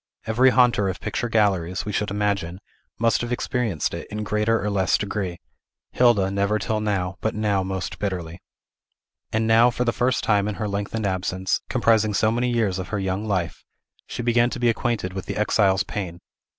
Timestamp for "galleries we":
1.29-1.91